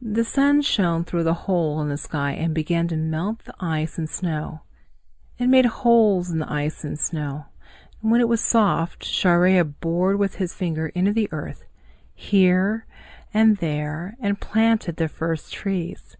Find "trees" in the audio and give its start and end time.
15.52-16.16